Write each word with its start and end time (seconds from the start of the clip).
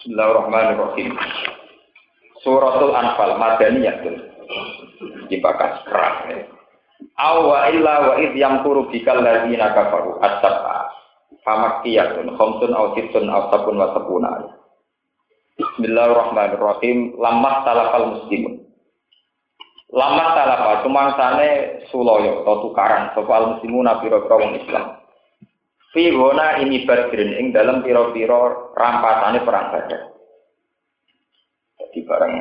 Bismillahirrahmanirrahim. 0.00 1.12
Suratul 2.40 2.96
Anfal 2.96 3.36
Madaniyah 3.36 4.00
dibakas. 5.28 5.84
Ya. 6.24 6.48
Awa 7.20 7.68
illa 7.68 8.08
wa 8.08 8.14
id 8.16 8.32
yang 8.32 8.64
kuru 8.64 8.88
bikal 8.88 9.20
ladina 9.20 9.76
kafaru 9.76 10.16
as-sab'a. 10.24 10.88
Famakiyatun 11.44 12.32
khamsun 12.32 12.72
aw 12.72 12.96
sittun 12.96 13.28
aw 13.28 13.52
sabun 13.52 13.76
wa 13.76 13.92
sabuna. 13.92 14.30
Bismillahirrahmanirrahim. 15.60 17.20
Lamah 17.20 17.68
talafal 17.68 18.06
muslimun. 18.16 18.56
Lamah 19.92 20.28
talafa 20.32 20.80
sumangsane 20.80 21.84
suloyo 21.92 22.40
atau 22.40 22.72
tukaran 22.72 23.12
sapa 23.12 23.32
al 23.36 23.46
muslimun 23.52 23.84
pira-pira 24.00 24.40
wong 24.40 24.64
Islam. 24.64 24.96
Fi 25.90 26.06
ini 26.06 26.86
badrin 26.86 27.34
ing 27.34 27.46
dalam 27.50 27.82
pira-pira 27.82 28.70
rampasane 28.78 29.42
perang 29.42 29.74
Badar. 29.74 30.02
Jadi 31.82 31.98
bareng 32.06 32.34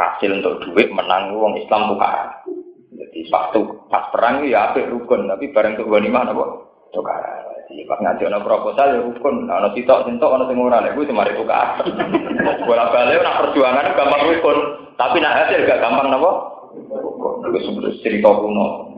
hasil 0.00 0.30
untuk 0.40 0.64
duit 0.64 0.88
menang 0.88 1.36
wong 1.36 1.60
Islam 1.60 1.92
tukaran. 1.92 2.32
Jadi 2.96 3.28
waktu 3.28 3.60
pas 3.92 4.08
perang 4.08 4.48
ya 4.48 4.72
apik 4.72 4.88
rukun, 4.88 5.28
tapi 5.28 5.52
bareng 5.52 5.76
untuk 5.76 5.92
ghanimah 5.92 6.24
napa? 6.24 6.44
Tukaran. 6.96 7.68
Jadi 7.68 7.84
pas 7.84 8.00
ngaji 8.00 8.22
ana 8.32 8.40
proposal 8.40 8.88
ya 8.88 9.00
rukun, 9.04 9.44
ana 9.44 9.68
sitok 9.76 10.08
sintok 10.08 10.32
ana 10.32 10.48
sing 10.48 10.56
ora 10.56 10.80
lek 10.80 10.96
kuwi 10.96 11.04
semari 11.04 11.36
tukar. 11.36 11.84
Bola 12.66 12.88
balik 12.88 13.20
nak 13.20 13.38
perjuangan 13.44 13.92
gampang 13.92 14.24
rukun, 14.24 14.58
tapi 14.96 15.20
nak 15.20 15.36
hasil 15.44 15.68
gak 15.68 15.84
gampang 15.84 16.08
napa? 16.08 16.32
Rukun. 16.72 17.44
Itu 17.52 17.92
cerita 18.00 18.32
kuno. 18.32 18.96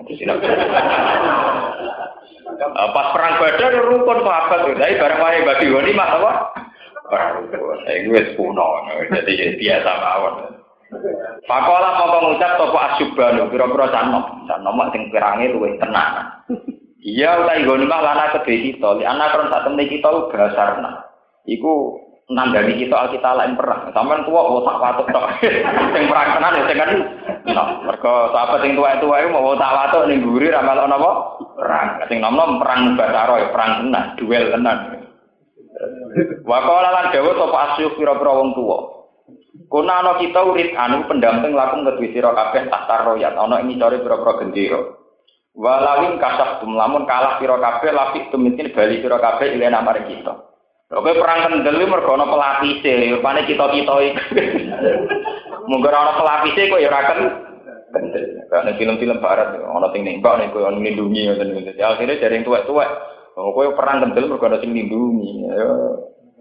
Pas 2.66 3.06
perang 3.14 3.34
Badar 3.38 3.72
rukun 3.86 4.18
sahabat 4.26 4.58
tuh. 4.66 4.74
Tapi 4.74 4.98
bareng 4.98 5.20
wae 5.22 5.46
bagi 5.46 5.66
ghanimah 5.70 6.08
apa? 6.18 6.32
Perang 7.06 7.30
rukun. 7.46 7.78
Saya 7.86 8.02
gue 8.02 8.22
kuno. 8.34 8.68
Jadi 9.14 9.58
biasa 9.62 9.90
mawon. 10.02 10.34
Pakola 11.44 12.00
mau 12.00 12.16
mengucap 12.20 12.56
toko 12.56 12.76
asyubanu, 12.80 13.52
kira-kira 13.52 13.92
canom, 13.92 14.24
canom 14.48 14.80
sing 14.88 15.12
pirangi 15.12 15.52
luwih 15.52 15.76
tenang. 15.76 16.40
Iya 17.04 17.44
utai 17.44 17.64
ghanimah 17.64 18.00
lana 18.00 18.32
kedhe 18.36 18.72
kita, 18.72 18.96
li 18.96 19.04
anak 19.04 19.32
kan 19.32 19.52
sak 19.52 19.62
temne 19.68 19.84
kita 19.84 20.08
basarna. 20.32 21.04
Iku 21.44 22.00
nandani 22.28 22.76
kita 22.76 23.08
kita 23.12 23.30
lain 23.32 23.56
perang. 23.56 23.88
Sampeyan 23.96 24.24
tuwa 24.28 24.40
oh 24.44 24.60
tak 24.64 24.80
watuk 24.80 25.08
tok. 25.08 25.24
Sing 25.96 26.04
perang 26.08 26.28
tenan 26.36 26.58
ya 26.58 26.62
sing 26.68 26.76
kan. 26.76 26.90
Nah, 27.48 27.68
mergo 27.88 28.28
sahabat 28.36 28.60
sing 28.60 28.76
tuwa-tuwa 28.76 29.16
iku 29.24 29.28
mau 29.32 29.56
tak 29.56 29.72
watuk 29.72 30.06
ning 30.08 30.20
guri 30.20 30.52
ra 30.52 30.60
melok? 30.60 31.47
Perang. 31.58 32.06
Sing 32.06 32.22
nom-nom 32.22 32.62
perang 32.62 32.94
bataro 32.94 33.34
ya 33.42 33.50
perang 33.50 33.82
tenan, 33.82 34.14
duel 34.14 34.54
tenan. 34.54 34.78
Wa 36.46 36.58
qala 36.62 36.88
lan 36.94 37.06
dawa 37.10 37.30
sapa 37.34 37.58
asyuk 37.74 37.98
pira-pira 37.98 38.30
wong 38.30 38.54
tuwa. 38.54 38.78
Kuna 39.66 40.00
ana 40.00 40.22
kita 40.22 40.38
urit 40.46 40.70
anu 40.78 41.10
pendamping 41.10 41.58
lakum 41.58 41.82
kedue 41.82 42.14
sira 42.14 42.30
kabeh 42.30 42.70
tak 42.70 42.86
taroyat 42.86 43.34
ana 43.34 43.58
ing 43.58 43.74
cari 43.74 43.98
pira-pira 43.98 44.38
gendera. 44.38 44.80
Walawin 45.58 46.22
kasah 46.22 46.62
lamun 46.62 47.02
kalah 47.10 47.42
pira 47.42 47.58
kabeh 47.58 47.90
lapik 47.90 48.30
tumitin 48.30 48.70
bali 48.70 49.02
pira 49.02 49.18
kabeh 49.18 49.50
ilena 49.58 49.82
mari 49.82 50.06
kita. 50.06 50.30
Oke 50.94 51.10
perang 51.18 51.42
kendel 51.50 51.84
mergo 51.84 52.14
ana 52.14 52.30
pelapise, 52.30 53.12
rupane 53.18 53.44
kita-kita 53.44 53.94
iki. 53.98 54.12
Mungkin 55.68 55.90
ana 55.90 56.16
pelapise 56.16 56.70
kok 56.70 56.80
ya 56.80 56.88
ora 56.88 57.02
kendel. 57.94 58.44
Karena 58.48 58.76
film-film 58.76 59.18
barat 59.20 59.56
ana 59.56 59.88
sing 59.94 60.02
nembak 60.04 60.38
nek 60.38 60.50
koyo 60.52 60.72
nglindungi 60.72 61.28
ngoten 61.28 61.48
niku. 61.54 61.72
Ya 61.76 61.94
akhire 61.94 62.20
jaring 62.20 62.44
tuwek-tuwek. 62.44 62.90
Oh 63.38 63.54
koyo 63.54 63.72
perang 63.78 64.02
kendel 64.02 64.28
mergo 64.28 64.46
ana 64.48 64.60
sing 64.60 64.74
nglindungi. 64.74 65.48
Ya 65.48 65.68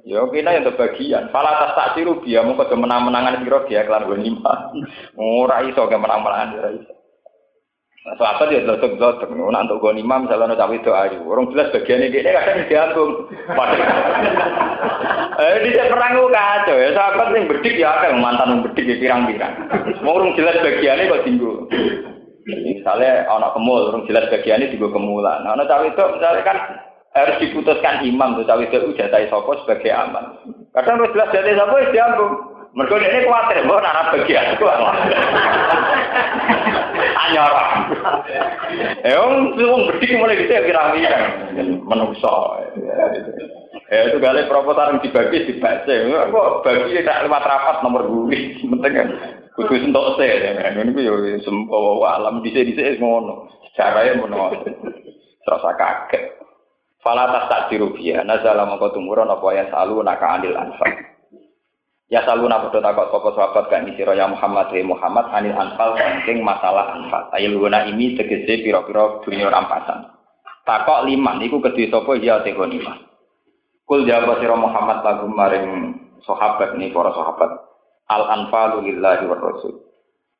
Ya 0.07 0.23
kena 0.31 0.55
yang 0.55 0.63
terbagian. 0.71 1.27
Fala 1.35 1.59
tas 1.59 1.75
tak 1.75 1.99
siru 1.99 2.23
dia 2.23 2.39
mau 2.39 2.55
ke 2.55 2.71
menang-menangan 2.71 3.43
siro 3.43 3.67
dia 3.67 3.83
kelar 3.83 4.07
lima. 4.07 4.71
Ora 5.19 5.67
iso 5.67 5.83
ke 5.83 5.99
menang-menangan 5.99 6.79
iso. 6.79 6.96
Sahabat 8.15 8.55
ya 8.55 8.63
lotok 8.63 8.95
lotok, 8.95 9.35
nak 9.35 9.67
untuk 9.67 9.83
gue 9.83 9.99
imam 9.99 10.23
misalnya 10.23 10.55
nak 10.55 10.63
cawe 10.63 10.75
doa 10.79 11.11
ayu, 11.11 11.27
orang 11.27 11.51
jelas 11.51 11.75
bagian 11.75 12.07
ini 12.07 12.23
dia 12.23 12.39
kadang 12.39 12.63
diambung. 12.71 13.11
Eh 15.37 15.61
di 15.61 15.69
perang 15.77 16.17
gue 16.17 16.33
kacau 16.33 16.81
ya, 16.81 16.97
sahabat 16.97 17.29
yang 17.29 17.45
berdik 17.45 17.77
ya 17.77 17.93
kan 18.01 18.17
mantan 18.17 18.57
yang 18.57 18.65
berdik 18.65 18.89
ya 18.89 18.97
pirang-pirang. 18.97 19.53
Mau 20.01 20.17
orang 20.17 20.33
jelas 20.33 20.57
bagiannya 20.65 21.13
kok 21.13 21.23
tinggu. 21.29 21.51
Misalnya 22.47 23.29
anak 23.29 23.53
kemul, 23.53 23.93
orang 23.93 24.09
jelas 24.09 24.25
bagiannya 24.33 24.73
juga 24.73 24.97
kemulan. 24.97 25.45
Nah, 25.45 25.61
cawe 25.61 25.85
itu 25.85 26.03
misalnya 26.17 26.41
kan 26.41 26.57
harus 27.13 27.37
diputuskan 27.37 28.01
imam 28.01 28.33
tuh 28.39 28.49
cawe 28.49 28.63
itu 28.65 28.97
jatai 28.97 29.29
sopo 29.29 29.61
sebagai 29.61 29.93
aman. 29.93 30.25
Kadang 30.73 31.05
harus 31.05 31.13
jelas 31.13 31.29
jatai 31.29 31.53
sopo 31.53 31.75
ya 31.85 31.93
diambung. 31.93 32.33
Mereka 32.73 32.97
ini 32.97 33.25
khawatir, 33.25 33.65
bahwa 33.65 33.81
anak 33.85 34.09
bagian 34.13 34.53
itu 34.53 34.65
anyar. 37.13 37.53
Eh, 39.05 39.15
wong 39.15 39.55
wong 39.55 39.81
bedik 39.93 40.17
mulai 40.19 40.39
gitu 40.41 40.51
ya 40.51 40.61
kira-kira 40.65 41.17
menungso. 41.85 42.59
Ya 43.87 44.11
itu 44.11 44.19
kali 44.19 44.51
proposal 44.51 44.95
yang 44.95 44.99
dibagi 44.99 45.47
dibaca. 45.47 45.93
Kok 46.27 46.49
bagi 46.67 46.99
tidak 46.99 47.23
lewat 47.23 47.43
rapat 47.47 47.77
nomor 47.87 48.03
gue. 48.03 48.59
Penting 48.59 48.93
kan. 48.93 49.07
Kudu 49.55 49.73
sentok 49.79 50.19
se. 50.19 50.27
Ini 50.27 50.91
gue 50.91 51.07
ya 51.07 51.39
sempo 51.41 52.03
alam 52.03 52.43
bisa 52.43 52.67
ngono. 52.99 53.47
Caranya 53.79 54.19
ngono. 54.19 54.51
Terasa 55.47 55.71
kaget. 55.79 56.23
Falatas 56.99 57.47
tak 57.47 57.71
dirubia. 57.71 58.27
Nazala 58.27 58.67
mengko 58.67 58.91
tumuron 58.91 59.31
apa 59.31 59.47
ya 59.55 59.63
selalu 59.71 60.03
naka 60.03 60.27
anil 60.35 60.59
anfal. 60.59 60.91
Ya 62.07 62.23
saluna 62.23 62.63
padha 62.63 62.79
takok 62.79 63.11
sapa 63.11 63.29
sahabat 63.35 63.65
kan 63.67 63.83
sira 63.99 64.15
ya 64.15 64.31
Muhammad 64.31 64.71
wa 64.71 64.95
Muhammad 64.95 65.27
anil 65.35 65.59
anfal 65.59 65.91
saking 65.99 66.39
masalah 66.39 66.95
anfal. 66.95 67.27
Ayil 67.35 67.59
guna 67.59 67.83
ini 67.83 68.15
tegese 68.15 68.63
pira-pira 68.63 69.19
dunya 69.27 69.51
rampasan. 69.51 70.07
Takok 70.63 71.03
liman 71.03 71.43
iku 71.43 71.59
kedhe 71.59 71.91
sapa 71.91 72.15
ya 72.23 72.39
te 72.47 72.55
lima. 72.55 72.95
Kul 73.83 74.07
jawab 74.07 74.39
sira 74.39 74.55
Muhammad 74.55 75.03
lagu 75.03 75.27
maring 75.27 75.67
sahabat 76.23 76.79
nih 76.79 76.95
para 76.95 77.11
sahabat. 77.11 77.51
Al 78.07 78.23
anfalu 78.39 78.87
lillahi 78.87 79.27
wa 79.27 79.35
rasul. 79.43 79.75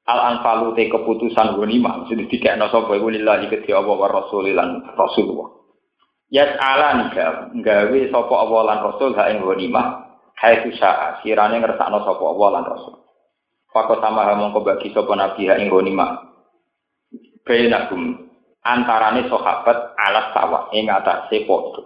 Al 0.07 0.39
anfalu 0.39 0.71
te 0.71 0.87
keputusan 0.87 1.51
ghanimah 1.51 2.07
mesti 2.07 2.31
dikekno 2.31 2.71
sapa 2.71 2.95
iku 2.95 3.11
lillahi 3.11 3.51
kedhe 3.51 3.75
Allah 3.75 3.91
wa 3.91 4.07
rasul 4.07 4.47
lan 4.55 4.87
rasulullah. 4.95 5.51
Yas'alan 6.31 7.11
gawe 7.59 7.99
sapa 8.07 8.33
Allah 8.39 8.61
lan 8.71 8.79
rasul 8.87 9.11
ha 9.19 9.27
ing 9.35 9.43
ghanimah 9.43 10.06
Hai 10.37 10.61
sa'a 10.69 11.25
sirane 11.25 11.57
ngersakno 11.57 12.05
sapa 12.05 12.21
Allah 12.21 12.49
lan 12.53 12.63
Rasul. 12.69 12.95
Fako 13.73 13.97
sama 13.97 14.37
mongko 14.37 14.61
bagi 14.61 14.93
sapa 14.93 15.09
nabi 15.17 15.49
ha 15.49 15.57
ing 15.57 15.73
ghanima. 15.73 16.13
Bainakum 17.41 18.29
antarane 18.61 19.25
sahabat 19.33 19.97
alas 19.97 20.27
sawa 20.37 20.59
ing 20.77 20.93
atase 20.93 21.41
padha. 21.49 21.81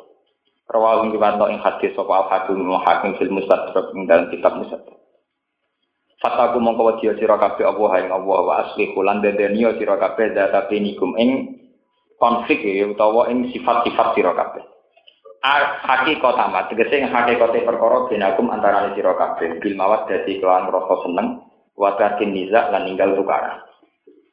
Rawahun 0.67 1.15
riwanto 1.15 1.47
ing 1.47 1.63
hadis 1.63 1.95
sapa 1.95 2.27
al-hakim 2.27 2.59
wa 2.67 2.83
hakim 2.83 3.15
fil 3.15 3.31
mustadrak 3.31 3.95
ing 3.95 4.03
dalam 4.03 4.27
kitab 4.27 4.59
mustadrak. 4.59 4.99
Fataku 6.19 6.59
mongko 6.59 6.99
wedi 6.99 7.07
sira 7.23 7.39
kabeh 7.39 7.63
Allah 7.63 8.03
ing 8.03 8.11
Allah 8.11 8.39
wa 8.43 8.53
asli 8.67 8.91
kulan 8.91 9.23
dedenio 9.23 9.79
sira 9.79 9.95
kabeh 9.95 10.35
data 10.35 10.67
penikum 10.67 11.15
ing 11.15 11.55
konflik 12.19 12.67
utawa 12.67 13.31
ing 13.31 13.47
sifat-sifat 13.55 14.11
sira 14.11 14.35
kabeh 14.35 14.67
hakikat 15.41 16.37
amat 16.37 16.69
tegese 16.69 17.01
hakikate 17.01 17.65
perkara 17.65 18.05
binakum 18.07 18.53
antara 18.53 18.93
sira 18.93 19.17
kabeh. 19.17 19.57
Bil 19.57 19.73
mawat 19.73 20.05
dadi 20.05 20.37
kelawan 20.37 20.69
rasa 20.69 20.95
seneng 21.05 21.27
wa 21.73 21.97
tarkin 21.97 22.29
niza 22.29 22.69
lan 22.69 22.85
ninggal 22.85 23.17
tukaran. 23.17 23.65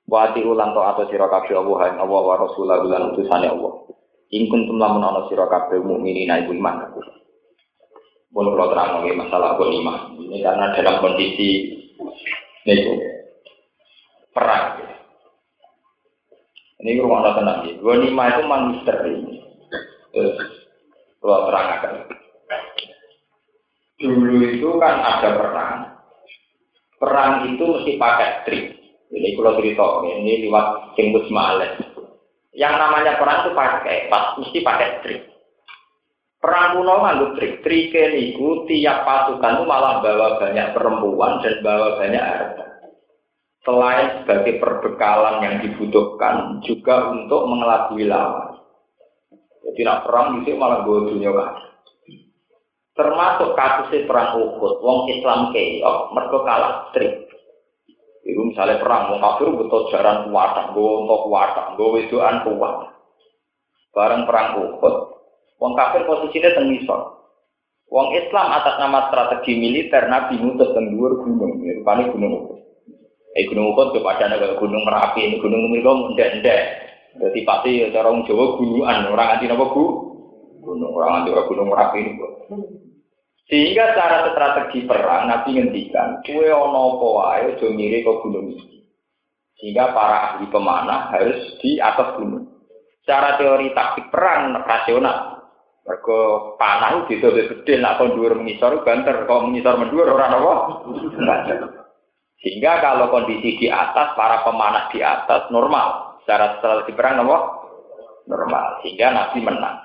Wa 0.08 0.32
ati 0.32 0.44
ulang 0.44 0.76
to 0.76 0.80
atau 0.84 1.08
sira 1.08 1.28
kabeh 1.32 1.56
Allah 1.56 1.96
Allah 1.96 2.20
wa 2.20 2.34
rasulah 2.36 2.84
lan 2.84 3.16
utusane 3.16 3.48
Allah. 3.48 3.72
Ing 4.28 4.52
kuntum 4.52 4.76
lamun 4.76 5.00
ana 5.00 5.24
sira 5.32 5.48
kabeh 5.48 5.80
mukminina 5.80 6.44
ibu 6.44 6.52
iman 6.52 6.92
pun 6.92 7.08
kalau 8.54 8.68
terang 8.68 9.00
lagi 9.00 9.16
masalah 9.16 9.56
lima 9.56 10.12
ini 10.20 10.44
karena 10.44 10.76
dalam 10.76 11.00
kondisi 11.00 11.74
ini 12.68 12.84
perang. 14.36 14.84
Ini 16.78 17.00
rumah 17.00 17.34
tenang 17.34 17.64
ya 17.66 17.94
lima 17.96 18.22
itu 18.28 18.42
misteri. 18.46 19.14
Terus 20.12 20.57
kalau 21.18 21.50
terangkan. 21.50 21.94
Dulu 23.98 24.34
itu 24.46 24.68
kan 24.78 24.94
ada 25.02 25.28
perang. 25.34 25.76
Perang 26.98 27.32
itu 27.50 27.62
mesti 27.66 27.92
pakai 27.98 28.30
trik. 28.46 28.66
Ini 29.08 29.34
kalau 29.34 29.58
cerita 29.58 29.86
ini 30.06 30.46
lewat 30.46 30.94
Simbus 30.94 31.26
Males. 31.34 31.74
Yang 32.54 32.74
namanya 32.78 33.18
perang 33.18 33.46
itu 33.46 33.50
pakai, 33.54 34.10
pas 34.10 34.34
mesti 34.38 34.58
pakai 34.62 34.88
trik. 35.02 35.20
Perang 36.38 36.78
kuno 36.78 36.94
nganggo 37.02 37.26
trik. 37.34 37.66
Trik 37.66 37.90
itu 37.94 38.46
tiap 38.70 39.02
pasukan 39.02 39.58
itu 39.58 39.64
malah 39.66 39.98
bawa 39.98 40.38
banyak 40.38 40.70
perempuan 40.70 41.42
dan 41.42 41.54
bawa 41.66 41.98
banyak 41.98 42.22
harta. 42.22 42.64
Selain 43.66 44.22
sebagai 44.22 44.62
perbekalan 44.62 45.44
yang 45.44 45.54
dibutuhkan, 45.60 46.62
juga 46.64 47.10
untuk 47.10 47.44
mengelabui 47.50 48.06
lawan. 48.06 48.47
Jadi 49.68 49.84
nak 49.84 50.08
perang 50.08 50.40
itu 50.40 50.56
malah 50.56 50.80
gue 50.80 51.12
dunia 51.12 51.28
kan. 51.28 51.52
Termasuk 52.96 53.54
kasus 53.54 54.08
perang 54.08 54.40
Uhud, 54.40 54.80
wong 54.80 55.06
Islam 55.12 55.52
keok, 55.52 55.98
mereka 56.16 56.36
kalah 56.42 56.74
trik. 56.96 57.30
Itu 58.26 58.42
misalnya 58.48 58.82
perang, 58.82 59.14
wong 59.14 59.20
kafir 59.22 59.54
betul 59.54 59.86
jaran 59.92 60.32
kuat, 60.32 60.72
gue 60.72 60.92
untuk 61.04 61.20
kuat, 61.30 61.78
gue 61.78 61.88
wedoan 61.94 62.42
kuat. 62.42 62.74
Bareng 63.92 64.26
perang 64.26 64.48
Uhud, 64.64 64.94
wong 65.60 65.72
kafir 65.76 66.08
posisinya 66.08 66.58
tengisor. 66.58 67.00
Wong 67.88 68.12
Islam 68.18 68.56
atas 68.56 68.82
nama 68.82 69.08
strategi 69.08 69.56
militer 69.56 70.08
Nabi 70.08 70.40
ngutus 70.40 70.72
teng 70.72 70.92
gunung, 70.96 71.60
ya 71.62 71.78
rupane 71.78 72.08
gunung 72.10 72.32
Uhud. 72.34 72.58
Eh 73.36 73.46
gunung 73.46 73.76
Uhud 73.76 73.94
kepada 73.94 74.26
ada 74.26 74.58
gunung 74.58 74.82
Merapi, 74.82 75.38
gunung 75.38 75.70
mereka 75.70 75.92
ndek-ndek. 76.16 76.87
Jadi 77.16 77.40
pasti 77.48 77.80
ya 77.80 77.88
cara 77.88 78.12
wong 78.12 78.28
Jawa 78.28 78.60
gunungan, 78.60 79.08
orang 79.08 79.40
anti 79.40 79.48
napa 79.48 79.72
bu? 79.72 79.84
Gunung 80.60 80.92
orang 80.92 81.24
anti 81.24 81.30
gunung 81.32 81.72
Merapi 81.72 81.98
ini. 82.04 82.12
Sehingga 83.48 83.96
cara 83.96 84.28
strategi 84.28 84.84
perang 84.84 85.24
Nabi 85.24 85.56
ngendikan, 85.56 86.20
kue 86.20 86.52
ono 86.52 87.00
apa 87.00 87.06
wae 87.16 87.56
ke 87.56 88.12
gunung 88.20 88.52
iki. 88.52 88.84
Sehingga 89.58 89.96
para 89.96 90.36
ahli 90.36 90.46
pemanah 90.52 91.10
harus 91.16 91.56
di 91.64 91.80
atas 91.80 92.20
gunung. 92.20 92.44
Cara 93.08 93.40
teori 93.40 93.72
taktik 93.72 94.12
perang 94.12 94.52
rasional. 94.68 95.38
Mergo 95.88 96.52
panah 96.60 97.00
itu 97.08 97.16
bisa 97.16 97.32
gede 97.32 97.80
nak 97.80 97.96
kon 97.96 98.12
dhuwur 98.12 98.36
mengisor 98.36 98.84
banter, 98.84 99.24
kok 99.24 99.40
mengisor 99.48 99.80
mendur 99.80 100.04
ora 100.04 100.28
apa? 100.28 100.84
Sehingga 102.44 102.84
kalau 102.84 103.08
kondisi 103.08 103.56
di 103.56 103.66
atas, 103.72 104.12
para 104.12 104.44
pemanah 104.44 104.92
di 104.92 105.00
atas 105.00 105.48
normal. 105.48 106.07
Secara 106.28 106.60
strategi 106.60 106.92
perang 106.92 107.24
apa? 107.24 107.38
Normal. 108.28 108.84
Sehingga 108.84 109.16
Nabi 109.16 109.40
menang. 109.40 109.80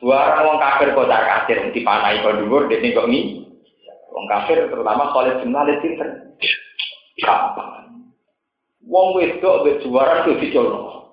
Dua 0.00 0.16
orang 0.16 0.48
wong 0.48 0.58
kafir 0.64 0.96
kocar 0.96 1.20
kafir 1.28 1.60
dipanai 1.76 2.24
kau 2.24 2.32
dhuwur 2.32 2.72
dene 2.72 2.96
kok. 2.96 3.04
Wong 3.04 4.24
kafir 4.32 4.72
terutama 4.72 5.12
Khalid 5.12 5.44
bin 5.44 5.52
Walid 5.52 5.76
pinter. 5.84 6.08
Gampang. 7.20 8.00
Wong 8.88 9.12
wedok 9.20 9.68
wis 9.68 9.84
juara 9.84 10.24
tuh 10.24 10.40
dicolong. 10.40 11.04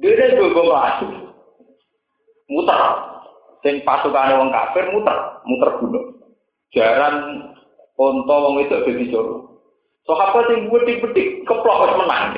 Dene 0.00 0.40
gue 0.40 0.64
maju. 0.64 1.06
Muter. 2.48 2.80
Sing 3.60 3.84
pasukane 3.84 4.32
wong 4.32 4.48
kafir 4.48 4.88
muter, 4.96 5.44
muter 5.44 5.70
gunung. 5.76 6.24
Jaran 6.72 7.52
onto 8.00 8.32
wong 8.32 8.64
wedok 8.64 8.88
dadi 8.88 9.12
colong. 9.12 9.60
Sahabat 10.08 10.48
sing 10.48 10.72
betik-betik 10.72 11.44
keplok 11.44 12.00
menang. 12.00 12.32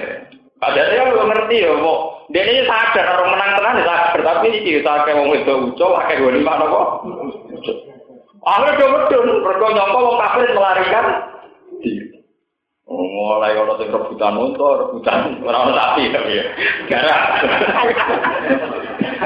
Padahal 0.56 0.88
dia 0.88 1.04
belum 1.12 1.28
ngerti 1.28 1.56
ya, 1.68 1.72
mau 1.76 2.24
dia 2.32 2.42
ini 2.48 2.64
sadar 2.64 3.06
orang 3.12 3.30
menang 3.36 3.52
tenan 3.60 3.76
sadar, 3.84 4.20
tapi 4.24 4.44
ini 4.48 4.58
kita 4.80 5.04
kayak 5.04 5.16
mau 5.20 5.36
itu 5.36 5.52
ucol, 5.68 6.00
kayak 6.00 6.16
gue 6.16 6.32
lima 6.40 6.52
nopo. 6.56 6.80
Akhirnya 8.46 8.78
dia 8.78 8.88
betul, 8.88 9.20
mereka 9.42 9.66
nyongkol 9.74 10.02
mau 10.06 10.16
kafir 10.22 10.48
melarikan 10.54 11.06
Oh, 12.86 13.02
mulai 13.02 13.58
orang 13.58 13.82
yang 13.82 13.98
rebutan 13.98 14.38
untuk 14.38 14.78
rebutan 14.78 15.42
orang 15.42 15.74
sapi 15.74 16.06
tapi 16.14 16.38
ya, 16.38 16.44
garang. 16.86 17.22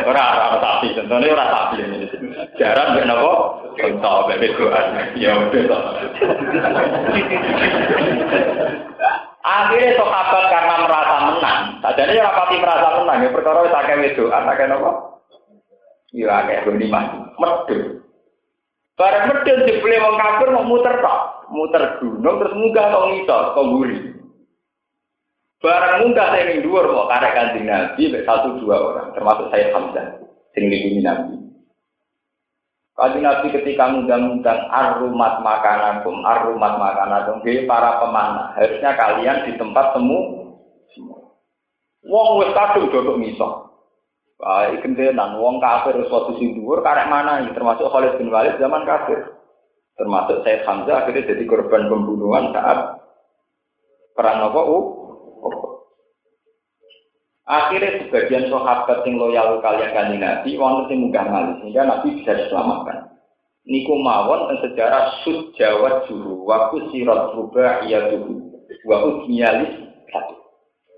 Orang 0.00 0.28
orang 0.32 0.60
sapi, 0.64 0.96
tentunya 0.96 1.36
orang 1.36 1.52
sapi 1.52 1.76
ini. 1.84 2.08
Jarang 2.56 2.96
nggak 2.96 3.04
nopo, 3.04 3.32
untuk 3.76 4.32
bebegoan, 4.32 5.12
ya 5.20 5.36
udah. 5.44 5.82
Akhirnya 9.40 9.96
sahabat 9.96 10.44
menang, 12.10 12.18
tadinya 12.18 12.18
ya 12.18 12.28
rapati 12.34 12.56
merasa 12.58 12.88
menang, 12.98 13.18
ya 13.22 13.28
perkara 13.30 13.58
wis 13.62 13.74
akeh 13.74 13.96
wedoan, 14.02 14.50
akeh 14.50 14.66
napa? 14.66 14.90
Ya 16.10 16.26
akeh 16.42 16.58
mah 16.90 17.04
medun. 17.38 17.82
Barang 18.98 19.24
medun 19.30 19.64
dibeli 19.64 19.96
wong 20.02 20.16
kafir 20.18 20.48
mau 20.52 20.66
muter 20.66 20.94
tok, 21.00 21.20
muter 21.54 21.82
gunung 22.02 22.36
terus 22.42 22.56
munggah 22.58 22.86
tok 22.92 23.06
ngisor, 23.14 23.42
tok 23.54 23.66
mburi. 23.70 23.98
Barang 25.60 25.94
munggah 26.04 26.26
sing 26.34 26.44
ning 26.48 26.58
dhuwur 26.64 26.84
kok 26.88 27.08
karek 27.08 27.34
Kanjeng 27.36 27.64
Nabi 27.68 28.02
satu 28.24 28.60
dua 28.60 28.76
orang, 28.80 29.08
termasuk 29.12 29.46
saya 29.52 29.72
Hamzah 29.72 30.06
sing 30.52 30.68
nglindungi 30.68 31.00
Nabi. 31.04 31.34
Kaji 33.00 33.24
Nabi 33.24 33.48
ketika 33.48 33.88
ngundang-undang 33.88 34.60
arumat 34.68 35.40
makanakum, 35.40 36.20
arumat 36.20 36.76
makanakum, 36.76 37.40
jadi 37.40 37.64
para 37.64 37.96
pemanah, 37.96 38.52
harusnya 38.60 38.92
kalian 38.92 39.38
di 39.48 39.52
tempat 39.56 39.96
temu 39.96 40.39
Wong 42.06 42.40
wis 42.40 42.54
kadung 42.56 42.88
dodok 42.88 43.20
miso. 43.20 43.48
Baik 44.40 44.80
kentenan 44.80 45.36
wong 45.36 45.60
kafir 45.60 46.00
suatu 46.08 46.32
sing 46.40 46.56
dhuwur 46.56 46.80
karek 46.80 47.12
mana 47.12 47.44
termasuk 47.52 47.92
Khalid 47.92 48.16
bin 48.16 48.32
Walid 48.32 48.56
zaman 48.56 48.88
kafir. 48.88 49.36
Termasuk 50.00 50.40
Said 50.48 50.64
Hamzah 50.64 51.04
akhirnya 51.04 51.28
jadi 51.28 51.44
korban 51.44 51.92
pembunuhan 51.92 52.56
saat 52.56 53.04
perang 54.16 54.48
apa? 54.48 54.60
Uh, 54.64 54.86
Akhirnya 57.50 58.06
sebagian 58.06 58.46
sahabat 58.46 59.02
yang 59.02 59.18
loyal 59.18 59.58
kalian 59.58 59.90
kan 59.90 60.14
Nabi, 60.14 60.54
wonten 60.54 60.86
sing 60.86 61.02
munggah 61.02 61.26
malih 61.26 61.58
sehingga 61.58 61.82
Nabi 61.82 62.22
bisa 62.22 62.30
diselamatkan. 62.30 63.10
Niku 63.66 63.98
mawon 63.98 64.54
dan 64.54 64.56
sejarah 64.62 65.20
sud 65.26 65.50
Jawa 65.58 66.06
juru 66.06 66.46
wa 66.46 66.70
kusirat 66.70 67.34
rubah 67.34 67.82
iya 67.90 68.06
tuhu 68.06 68.54
wa 68.86 68.96
udmiyalis 69.02 69.82
satu. 70.14 70.38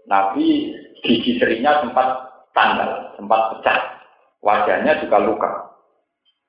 Nabi 0.04 0.76
gigi 1.02 1.36
serinya 1.36 1.82
sempat 1.82 2.08
tanggal, 2.54 3.12
sempat 3.18 3.40
pecah. 3.58 3.80
Wajahnya 4.42 4.98
juga 5.02 5.18
luka. 5.22 5.52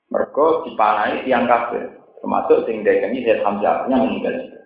Mereka 0.10 0.46
dipanai 0.70 1.26
tiang 1.26 1.46
kafir, 1.46 1.90
termasuk 2.22 2.66
sing 2.66 2.82
dagangi 2.86 3.26
Zaid 3.26 3.42
Hamzahnya 3.46 3.98
meninggal 3.98 4.34
juga. 4.46 4.62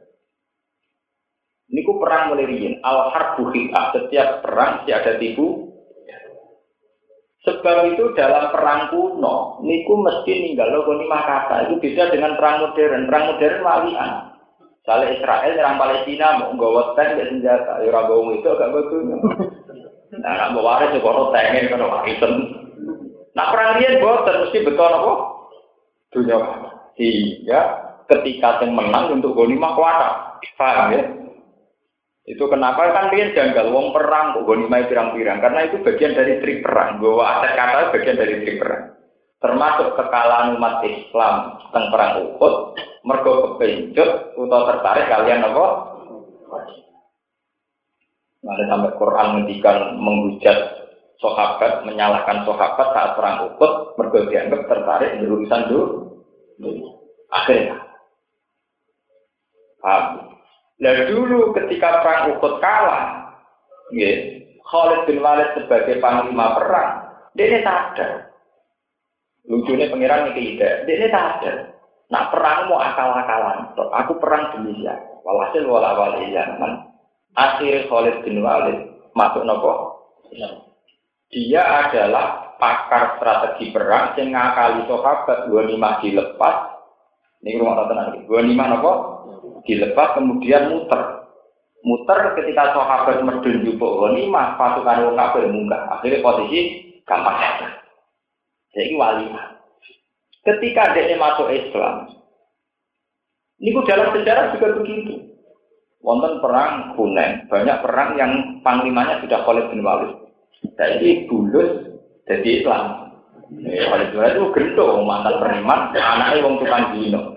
Niku 1.67 1.99
perang 1.99 2.31
melirian, 2.31 2.79
al 2.83 3.11
harbu 3.11 3.51
setiap 3.51 4.43
perang 4.43 4.87
si 4.87 4.95
ada 4.95 5.19
tipu. 5.19 5.67
Sebab 7.47 7.95
itu 7.95 8.11
dalam 8.11 8.51
perang 8.51 8.91
kuno, 8.91 9.63
niku 9.63 9.95
mesti 10.03 10.51
ninggal 10.51 10.67
lo 10.67 10.83
lima 10.99 11.23
kata. 11.23 11.67
Itu 11.67 11.79
bisa 11.79 12.11
dengan 12.11 12.35
perang 12.35 12.59
modern. 12.59 13.07
Perang 13.07 13.23
modern 13.31 13.57
walian. 13.63 14.11
Soalnya 14.83 15.15
Israel 15.19 15.51
nyerang 15.51 15.79
Palestina 15.79 16.39
mau 16.39 16.55
nggak 16.55 16.95
tank 16.95 17.09
nggak 17.19 17.29
senjata, 17.31 17.73
ya 17.83 17.91
ragu 17.91 18.23
itu 18.31 18.47
agak 18.47 18.71
betul. 18.71 19.03
Nah, 20.17 20.33
nak 20.33 20.51
bawa 20.57 20.81
waris 20.81 20.97
juga 20.97 21.29
tank 21.33 21.69
kan 21.69 21.81
warisan. 21.81 22.33
Nah 23.37 23.45
perang 23.53 23.77
dia 23.77 24.01
boten 24.01 24.35
mesti 24.41 24.65
betul 24.65 24.89
apa? 24.89 25.13
Dunia 26.09 26.37
Sehingga 26.97 27.59
ketika 28.09 28.65
yang 28.65 28.73
menang 28.73 29.13
untuk 29.13 29.37
lima 29.45 29.77
kuasa, 29.77 30.42
paham 30.57 30.97
ya? 30.97 31.01
Itu 32.27 32.49
kenapa 32.49 32.92
kan 32.92 33.13
dia 33.13 33.31
janggal 33.31 33.71
wong 33.71 33.94
perang 33.95 34.35
kok 34.35 34.44
gonimai 34.49 34.89
pirang-pirang 34.89 35.39
karena 35.39 35.69
itu 35.69 35.80
bagian 35.85 36.18
dari 36.18 36.42
trik 36.42 36.65
perang. 36.65 36.97
Bahwa 36.97 37.23
aset 37.39 37.53
kata 37.53 37.94
bagian 37.94 38.18
dari 38.18 38.35
trik 38.42 38.57
perang. 38.57 38.83
Termasuk 39.37 39.94
kekalahan 39.94 40.57
umat 40.57 40.81
Islam 40.81 41.61
tentang 41.69 41.85
perang 41.94 42.11
Uhud, 42.25 42.53
mergo 43.06 43.33
kepencut 43.53 44.33
atau 44.33 44.61
tertarik 44.65 45.06
kalian 45.13 45.45
apa? 45.45 45.65
Ada 48.47 48.63
sampai 48.71 48.95
Quran 48.95 49.27
menghentikan 49.35 49.77
menghujat 49.99 50.57
sahabat, 51.19 51.83
menyalahkan 51.83 52.47
sahabat 52.47 52.87
saat 52.95 53.11
perang 53.19 53.37
Uhud, 53.51 53.73
mergo 53.99 54.19
dianggap 54.31 54.61
tertarik 54.71 55.19
di 55.19 55.25
urusan 55.27 55.61
dulu. 55.68 55.95
Akhirnya, 57.27 57.75
paham? 59.83 60.31
Nah 60.77 60.94
dulu 61.09 61.51
ketika 61.57 62.06
perang 62.06 62.37
Uhud 62.37 62.54
kalah, 62.63 63.35
ya, 63.92 64.39
Khalid 64.63 65.01
bin 65.09 65.19
Walid 65.19 65.51
sebagai 65.57 65.99
panglima 65.99 66.56
perang, 66.56 66.92
dia 67.35 67.51
ini 67.51 67.59
sadar. 67.66 68.31
Lucunya 69.47 69.92
pengiran 69.92 70.31
ini 70.31 70.56
tidak, 70.56 70.87
dia 70.87 70.95
ini 71.01 71.07
sadar. 71.11 71.56
Nah 72.07 72.23
perang 72.31 72.71
mau 72.71 72.80
akal-akalan, 72.80 73.75
aku 73.75 74.13
perang 74.23 74.56
demi 74.56 74.87
ya. 74.87 74.95
Walhasil 75.27 75.68
wala 75.68 75.92
wali 75.99 76.31
zaman. 76.31 76.86
Akhirnya 77.37 77.85
Khalid 77.85 78.25
bin 78.25 78.41
Walid 78.41 78.79
masuk 79.13 79.45
nopo. 79.45 79.73
Dia 81.29 81.61
adalah 81.61 82.57
pakar 82.57 83.21
strategi 83.21 83.69
perang 83.69 84.17
yang 84.17 84.33
ngakali 84.33 84.89
sahabat 84.89 85.45
dua 85.45 85.69
lima 85.69 86.01
dilepas. 86.01 86.81
Ini 87.45 87.61
rumah 87.61 87.85
tenang, 87.85 88.25
dua 88.25 88.41
lima 88.41 88.73
nopo 88.73 88.91
dilepas 89.69 90.17
kemudian 90.17 90.73
muter. 90.73 91.29
Muter 91.85 92.33
ketika 92.41 92.73
sahabat 92.73 93.21
medun 93.21 93.61
jupuk 93.61 94.01
ghanimah, 94.01 94.57
pasukan 94.57 95.06
wong 95.06 95.15
kafir 95.15 95.45
munggah. 95.45 95.94
Akhirnya 95.94 96.25
posisi 96.25 96.59
gampang 97.06 97.37
saja. 97.37 97.67
Jadi 98.73 98.97
wali. 98.97 99.29
Ketika 100.41 100.97
dia 100.97 101.15
masuk 101.21 101.53
Islam, 101.53 102.17
ini 103.61 103.77
dalam 103.85 104.09
sejarah 104.15 104.57
juga 104.57 104.67
begitu. 104.81 105.36
Wonten 106.06 106.39
perang 106.39 106.94
Hunain, 106.94 107.49
banyak 107.49 107.77
perang 107.81 108.09
yang 108.16 108.31
panglimanya 108.61 109.18
sudah 109.19 109.42
Khalid 109.44 109.73
bin 109.73 109.81
Walid. 109.81 110.13
Jadi 110.77 111.25
bulus 111.25 111.97
jadi 112.30 112.61
Islam. 112.61 113.11
Khalid 113.66 114.13
bin 114.13 114.19
Walid 114.21 114.35
itu 114.37 114.45
gendong 114.54 115.04
mantan 115.09 115.42
preman, 115.42 115.92
anaknya 115.97 116.45
wong 116.45 116.61
tukang 116.61 116.94
dino. 116.94 117.33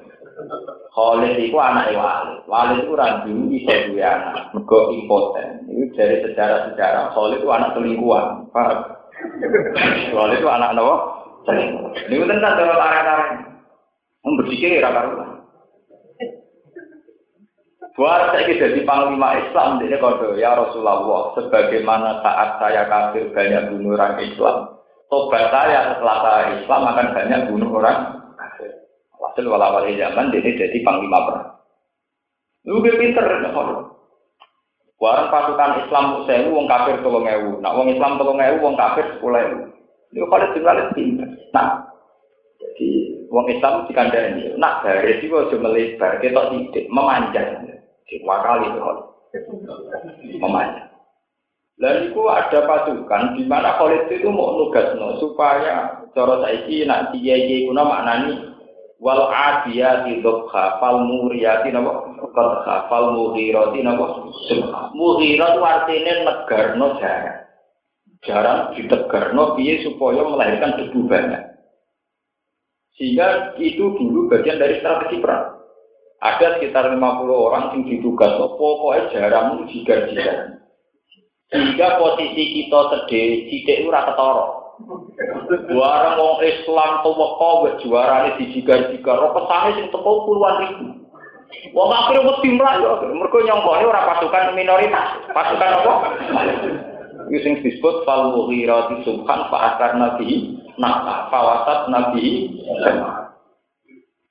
Khalid 0.92 1.40
itu 1.40 1.56
anak 1.56 1.96
Walid. 1.96 2.38
Walid 2.44 2.84
itu 2.84 2.92
randu 2.92 3.32
bisa 3.48 3.74
dua 3.88 4.08
anak. 4.12 4.52
Impoten. 4.92 5.48
Itu 5.64 5.96
dari 5.96 6.16
sejarah-sejarah. 6.28 7.16
Khalid 7.16 7.40
itu 7.40 7.48
anak 7.48 7.72
selingkuhan. 7.72 8.26
Khalid 10.12 10.36
itu 10.36 10.48
anak? 10.52 10.76
Selingkuhan. 11.48 11.92
Ini 12.12 12.24
tentang 12.28 12.54
dalam 12.60 12.76
arah-arah. 12.76 13.40
Membersihkan 14.20 14.84
raka-raka. 14.84 15.39
Buat 17.98 18.30
saya 18.30 18.46
jadi 18.46 18.80
panglima 18.86 19.34
Islam, 19.34 19.82
ini 19.82 19.98
kode 19.98 20.38
ya 20.38 20.54
Rasulullah. 20.54 21.34
Sebagaimana 21.34 22.22
saat 22.22 22.62
saya 22.62 22.86
kafir 22.86 23.34
banyak 23.34 23.74
bunuh 23.74 23.98
orang 23.98 24.14
Islam, 24.22 24.56
tobat 25.10 25.50
saya 25.50 25.94
setelah 25.94 26.16
saya 26.22 26.42
Islam 26.62 26.82
akan 26.86 27.06
banyak 27.10 27.40
bunuh 27.50 27.70
orang 27.82 27.98
kafir. 28.38 28.70
Hasil 29.18 29.44
walawal 29.50 29.90
zaman 29.90 30.32
ini 30.32 30.50
jadi 30.54 30.78
panglima 30.86 31.18
perang. 31.26 31.48
Lu 32.68 32.78
pinter, 32.84 33.26
Warang 35.00 35.32
pasukan 35.32 35.80
Islam 35.80 36.28
saya 36.28 36.44
wong 36.52 36.68
kafir 36.68 37.00
tolong 37.00 37.24
ewu, 37.24 37.56
nak 37.64 37.72
wong 37.72 37.88
Islam 37.88 38.20
tolong 38.20 38.36
ewu, 38.36 38.60
wong 38.60 38.76
kafir 38.76 39.08
sepuluh 39.16 39.40
ewu. 39.40 39.60
Itu 40.12 40.28
kalau 40.28 40.52
tinggal 40.52 40.92
pinter. 40.92 41.24
Nah, 41.56 41.88
jadi 42.60 42.88
wong 43.32 43.48
Islam 43.48 43.88
dikandani, 43.88 44.60
nak 44.60 44.84
dari 44.84 45.24
itu 45.24 45.32
aja 45.32 45.56
melebar, 45.56 46.20
kita 46.20 46.52
tidak 46.52 46.84
memanjang. 46.92 47.69
Dua 48.10 48.36
kali 48.42 48.66
itu 48.66 48.80
memanjang. 50.42 50.90
Lalu 51.80 52.12
itu 52.12 52.22
ada 52.28 52.58
pasukan 52.68 53.40
di 53.40 53.48
mana 53.48 53.80
Khalid 53.80 54.12
itu 54.12 54.28
mau 54.28 54.52
nugas 54.52 54.92
no, 55.00 55.16
supaya 55.16 56.04
cara 56.12 56.34
saiki 56.44 56.84
nak 56.84 57.14
guna 57.16 57.82
maknani 57.88 58.52
wal 59.00 59.32
adiyati 59.32 60.20
dhokha 60.20 60.76
fal 60.76 61.08
muriyati 61.08 61.72
napa? 61.72 62.04
Qadha 62.36 62.84
fal 62.92 63.16
mughirati 63.16 63.80
napa? 63.80 64.28
Mughirat 64.92 65.56
artine 65.56 66.12
jarang 67.00 67.32
jarang 68.20 68.60
ditegarno 68.76 69.56
piye 69.56 69.80
supaya 69.80 70.20
melahirkan 70.20 70.84
debu 70.84 71.08
banyak. 71.08 71.42
Sehingga 73.00 73.56
itu 73.56 73.96
dulu 73.96 74.28
bagian 74.28 74.60
dari 74.60 74.84
strategi 74.84 75.16
perang 75.24 75.59
ada 76.20 76.60
sekitar 76.60 76.92
50 76.92 77.00
orang 77.32 77.72
yang 77.72 77.82
ditugas, 77.88 78.36
pokoknya 78.36 79.08
jarang 79.12 79.64
jigar-jigar. 79.72 80.60
Sehingga 81.48 81.98
posisi 81.98 82.60
kita 82.60 82.80
sedih, 82.92 83.48
sidik 83.48 83.88
ora 83.88 84.06
ketara. 84.06 84.46
Barang 85.50 86.16
wong 86.16 86.36
Islam 86.46 86.90
teweka 87.02 87.50
wis 87.64 87.74
juarane 87.82 88.30
dijigar-jigar, 88.36 89.16
ora 89.16 89.32
pesane 89.32 89.70
sing 89.80 89.86
teko 89.88 90.28
puluhan 90.28 90.56
ribu. 90.62 90.86
Wong 91.74 91.90
akhirnya 91.90 92.28
mesti 92.30 92.48
mlayu, 92.54 93.10
mergo 93.18 93.38
nyongkone 93.42 93.84
ora 93.88 94.06
pasukan 94.14 94.54
minoritas, 94.54 95.24
pasukan 95.34 95.74
apa? 95.82 95.94
Iki 97.30 97.38
sing 97.42 97.54
disebut 97.64 98.02
fal 98.02 98.34
mughirati 98.34 99.06
subhan 99.06 99.40
fa 99.50 99.58
akar 99.74 99.94
nabi 99.94 100.58
nah 100.80 101.28
fawasat 101.28 101.92
nabi 101.92 102.48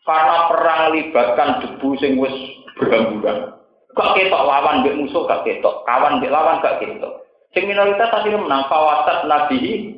karena 0.07 0.37
perang 0.47 0.81
libatkan 0.95 1.49
debu 1.63 1.89
sing 1.99 2.17
wis 2.17 2.33
berhamburan. 2.79 3.55
Gak 3.97 4.15
ketok 4.15 4.45
lawan 4.45 4.85
mbek 4.85 4.95
musuh 4.95 5.27
gak 5.27 5.43
ketok, 5.43 5.83
kawan 5.83 6.21
mbek 6.21 6.31
lawan 6.31 6.61
gak 6.63 6.79
ketok. 6.79 7.25
Sing 7.51 7.65
minoritas 7.65 8.13
menang 8.29 8.69
fawasat 8.69 9.25
nabi 9.25 9.97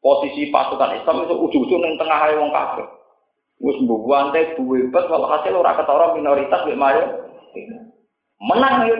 posisi 0.00 0.48
pasukan 0.48 0.96
Islam 1.02 1.26
itu 1.26 1.34
ujung-ujung 1.34 1.82
ning 1.82 1.94
tengah 2.00 2.18
ae 2.30 2.34
wong 2.38 2.50
kafir. 2.50 2.86
Wis 3.60 3.76
mbuwante 3.84 4.56
buwebet 4.58 5.04
kalau 5.08 5.28
hasil 5.30 5.52
ora 5.54 5.76
ketara 5.76 6.16
minoritas 6.16 6.64
mbek 6.64 6.80
mayo. 6.80 7.04
Menang 8.42 8.88
ya. 8.88 8.96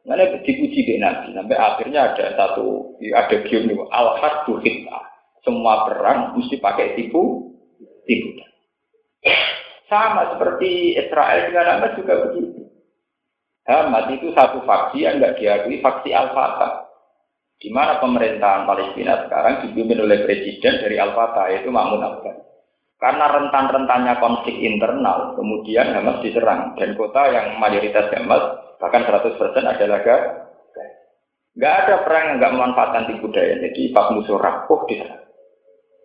Mana 0.00 0.26
dipuji 0.42 0.80
di 0.88 0.96
Nabi 0.96 1.36
sampai 1.36 1.60
akhirnya 1.60 2.16
ada 2.16 2.32
satu 2.32 2.96
ada 2.98 3.36
gium 3.46 3.68
nih 3.68 3.76
al 3.92 4.16
hasbu 4.16 4.58
Semua 5.44 5.86
perang 5.86 6.34
mesti 6.40 6.56
pakai 6.56 6.96
tipu 6.96 7.52
tipu. 8.08 8.49
Sama 9.90 10.38
seperti 10.38 10.94
Israel 10.94 11.50
dengan 11.50 11.66
Hamas 11.66 11.98
juga 11.98 12.30
begitu. 12.30 12.62
Hamas 13.66 14.06
itu 14.14 14.30
satu 14.30 14.62
faksi 14.62 15.02
yang 15.02 15.18
tidak 15.18 15.42
diakui 15.42 15.82
faksi 15.82 16.14
Al-Fatah. 16.14 16.86
Di 17.60 17.68
mana 17.74 17.98
pemerintahan 17.98 18.64
Palestina 18.70 19.26
sekarang 19.26 19.66
dipimpin 19.66 20.00
oleh 20.00 20.22
presiden 20.22 20.80
dari 20.80 20.96
Al-Fatah, 20.96 21.50
yaitu 21.50 21.74
Mahmud 21.74 22.00
Abbas. 22.00 22.38
Karena 23.02 23.26
rentan-rentannya 23.34 24.14
konflik 24.22 24.54
internal, 24.62 25.34
kemudian 25.34 25.90
Hamas 25.90 26.22
diserang. 26.22 26.78
Dan 26.78 26.94
kota 26.94 27.26
yang 27.26 27.58
mayoritas 27.58 28.14
Hamas, 28.14 28.78
bahkan 28.78 29.02
100% 29.02 29.34
adalah 29.66 30.00
Gaza. 30.06 30.50
Nggak 31.50 31.74
ada 31.82 31.94
perang 32.06 32.24
yang 32.30 32.36
nggak 32.38 32.54
memanfaatkan 32.54 33.04
tipu 33.10 33.26
daya. 33.34 33.58
Jadi 33.58 33.90
Pak 33.90 34.14
musuh 34.14 34.38
rapuh 34.38 34.86
di 34.86 35.02
sana. 35.02 35.18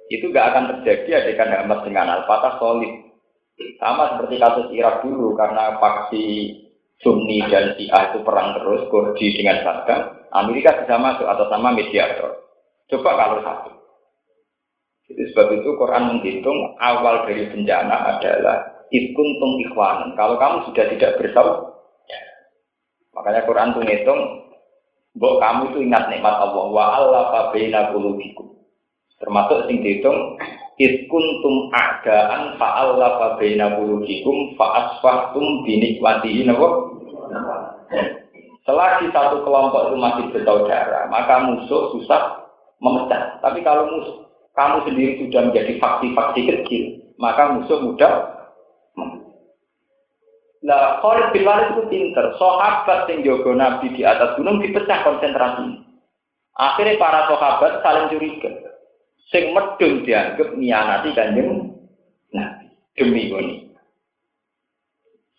Itu 0.09 0.33
nggak 0.33 0.47
akan 0.51 0.63
terjadi 0.73 1.21
adegan 1.21 1.53
Hamas 1.53 1.85
dengan 1.85 2.09
Al-Fatah 2.09 2.57
solid. 2.57 3.04
Sama 3.79 4.15
seperti 4.15 4.35
kasus 4.35 4.67
Irak 4.75 5.03
dulu 5.03 5.31
karena 5.39 5.79
faksi 5.79 6.25
Sunni 6.99 7.43
dan 7.51 7.75
Syiah 7.75 8.11
itu 8.11 8.23
perang 8.23 8.55
terus, 8.55 8.87
Kurdi 8.87 9.35
dengan 9.35 9.63
Saddam, 9.63 10.31
Amerika 10.31 10.79
bisa 10.79 10.95
masuk 10.95 11.27
atau 11.27 11.45
sama 11.51 11.75
mediator. 11.75 12.39
Coba 12.87 13.11
kalau 13.19 13.39
satu. 13.43 13.71
Itu 15.11 15.21
sebab 15.31 15.59
itu 15.59 15.69
Quran 15.75 16.03
menghitung 16.07 16.75
awal 16.81 17.27
dari 17.27 17.51
bencana 17.51 18.15
adalah 18.15 18.87
tung 18.89 19.53
ikhwan. 19.59 20.15
Kalau 20.15 20.35
kamu 20.39 20.57
sudah 20.71 20.85
tidak 20.91 21.19
bersaudara, 21.19 21.67
makanya 23.11 23.41
Quran 23.43 23.71
tuh 23.75 23.83
ngitung, 23.83 24.21
Mbok 25.15 25.39
kamu 25.39 25.61
itu 25.71 25.77
ingat 25.87 26.11
nikmat 26.11 26.35
Allah 26.43 26.65
wa 26.67 26.85
Allah 26.99 27.23
baina 27.55 27.87
Termasuk 29.15 29.57
sing 29.71 29.79
dihitung 29.79 30.35
Iskuntum 30.75 31.71
a'daan 31.71 32.59
fa'alla 32.59 33.15
fa 33.15 33.27
baina 33.39 33.79
qulubikum 33.79 34.59
fa 34.59 34.65
asfahtum 34.83 35.63
bi 35.63 35.79
nikmatihi 35.79 36.43
napa? 36.43 36.67
Selagi 38.67 39.07
satu 39.15 39.39
kelompok 39.47 39.87
itu 39.87 39.95
masih 39.95 40.25
bersaudara, 40.35 41.07
maka 41.07 41.47
musuh 41.47 41.95
susah 41.95 42.43
memecah. 42.83 43.39
Tapi 43.39 43.63
kalau 43.63 43.87
musuh 43.87 44.27
kamu 44.51 44.83
sendiri 44.83 45.11
sudah 45.23 45.41
menjadi 45.47 45.79
faksi-faksi 45.79 46.41
kecil, 46.43 46.83
maka 47.15 47.55
musuh 47.55 47.79
mudah 47.79 48.35
Nah, 50.65 50.97
Khalid 50.97 51.29
bin 51.29 51.45
Walid 51.45 51.77
itu 51.77 51.83
pinter. 51.93 52.25
Sahabat 52.41 53.05
yang 53.05 53.21
jaga 53.21 53.53
Nabi 53.53 53.93
di 53.93 54.01
atas 54.01 54.33
gunung 54.33 54.57
dipecah 54.57 55.05
konsentrasi. 55.05 55.77
Akhirnya 56.57 56.97
para 56.97 57.29
sahabat 57.29 57.85
saling 57.85 58.09
curiga 58.09 58.49
sing 59.29 59.53
medun 59.53 60.05
dianggap 60.05 60.53
nianati 60.53 61.09
kanjeng 61.17 61.73
Nabi 62.33 62.67
demi 62.93 63.31
goni. 63.31 63.55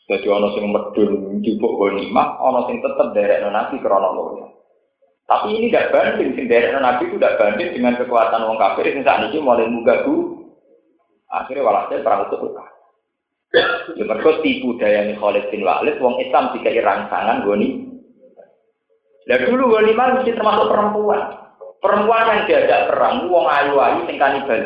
Jadi 0.07 0.27
ono 0.31 0.55
sing 0.55 0.71
medun 0.71 1.43
dibuk 1.43 1.73
goni 1.79 2.11
mah, 2.11 2.39
ono 2.43 2.67
sing 2.71 2.83
tetep 2.83 3.15
derek 3.15 3.43
Nabi 3.47 3.77
krono 3.83 4.09
loya. 4.15 4.47
Tapi 5.27 5.59
ini 5.59 5.75
tidak 5.75 5.91
banding, 5.91 6.39
sing 6.39 6.47
derek 6.47 6.75
Nabi 6.79 7.11
itu 7.11 7.19
tidak 7.19 7.39
banding 7.43 7.75
dengan 7.75 7.99
kekuatan 7.99 8.47
wong 8.47 8.59
kafir 8.59 8.87
sing 8.91 9.03
saat 9.03 9.27
ini 9.27 9.43
mulai 9.43 9.67
mugabu. 9.67 10.47
Akhirnya 11.27 11.67
walhasil 11.67 12.07
perang 12.07 12.31
itu 12.31 12.39
buka. 12.39 12.65
Ya 13.97 14.05
mereka 14.05 14.43
tipu 14.43 14.79
daya 14.79 15.11
Khalid 15.19 15.51
bin 15.51 15.67
Walid, 15.67 15.99
wong 15.99 16.23
Islam 16.23 16.55
jika 16.55 16.71
rangsangan 16.71 17.43
goni. 17.43 17.87
Dan 19.27 19.43
dulu 19.51 19.75
goni 19.75 19.91
mah 19.91 20.23
mesti 20.23 20.39
termasuk 20.39 20.71
perempuan. 20.71 21.46
Perempuan 21.81 22.29
yang 22.33 22.41
diajak 22.49 22.89
perang, 22.89 23.29
wong 23.29 23.47
ayu-ayu 23.47 24.09
sing 24.09 24.17
kanibal. 24.17 24.63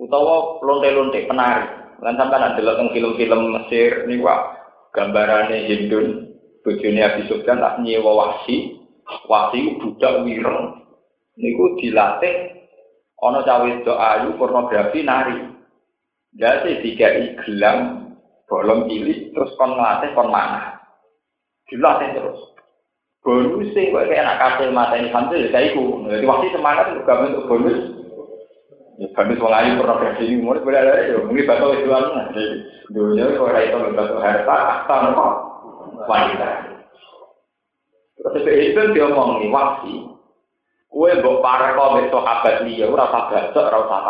Utawa 0.00 0.62
lonte-lonte 0.64 1.28
penari. 1.28 1.66
Lan 2.00 2.16
sampean 2.16 2.56
delok 2.56 2.76
teng 2.80 2.88
film-film 2.96 3.52
Mesir 3.52 4.08
niku 4.08 4.24
gambarane 4.96 5.68
Hindun, 5.68 6.32
bojone 6.64 7.00
Abi 7.04 7.22
Sufyan 7.28 7.60
tak 7.60 7.84
nyewa 7.84 8.12
wasi. 8.16 8.80
Wasi 9.28 9.76
budak 9.76 10.24
wireng. 10.24 10.86
Niku 11.36 11.76
dilatih 11.82 12.64
ana 13.20 13.44
cawe 13.44 13.68
ayu 13.84 14.38
pornografi 14.40 15.04
nari. 15.04 15.36
Jadi 16.30 16.78
tiga 16.86 17.10
gelang 17.42 17.78
bolong 18.46 18.86
cilik 18.86 19.34
terus 19.34 19.52
kon 19.58 19.74
ngelatih 19.74 20.14
kon. 20.14 20.30
Dilatih 21.68 22.08
terus 22.16 22.40
bonus 23.20 23.68
sih 23.76 23.92
kok 23.92 24.08
kayak 24.08 24.24
anak 24.24 24.38
kasih 24.40 24.72
mata 24.72 24.94
ini 24.96 25.12
santri 25.12 25.44
ya 25.44 25.48
saya 25.52 25.68
ikut. 25.72 26.08
Jadi 26.08 26.24
waktu 26.24 26.46
semangat 26.56 26.86
untuk 26.92 27.04
kami 27.04 27.36
bonus. 27.44 27.78
Ya 29.00 29.06
bonus 29.16 29.40
wong 29.40 29.80
pernah 29.80 29.96
versi 30.00 30.24
ini 30.28 30.44
mulai 30.44 30.64
boleh 30.64 30.80
ada 30.80 30.94
ya. 31.04 31.16
Mungkin 31.24 31.48
bakal 31.48 31.76
jual 31.84 32.04
nanti 32.16 32.44
dunia 32.92 33.32
kalau 33.36 33.60
itu 33.60 33.78
bakal 33.96 34.18
harta 34.20 34.56
akta 34.56 34.94
nopo? 35.04 35.26
Wanita. 36.08 36.50
Terus 38.20 38.44
itu 38.44 38.80
dia 38.96 39.06
ngomong 39.08 39.40
nih 39.40 39.52
Kue 40.90 41.14
mbok 41.22 41.38
para 41.38 41.78
kok 41.78 41.90
mbek 41.94 42.10
sahabat 42.10 42.66
liya 42.66 42.90
ora 42.90 43.06
usah 43.06 43.30
bacok 43.30 43.62
ora 43.62 43.78
usah 43.86 44.00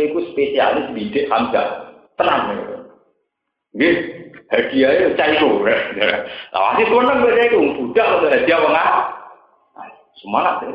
iku 0.00 0.18
spesialis 0.32 0.88
bidik 0.96 1.28
Hamzah. 1.28 1.92
Tenang 2.16 2.56
ya. 2.56 2.80
Hadiah 4.50 4.90
itu 4.98 5.14
cai 5.14 5.38
ku. 5.38 5.62
Lah 5.62 6.74
wis 6.74 6.90
seneng 6.90 7.16
kowe 7.22 7.30
iku 7.38 7.58
budak 7.78 8.06
kok 8.18 8.30
hadiah 8.34 8.58
wong 8.58 8.74
Semangat 10.18 10.54
ya. 10.66 10.70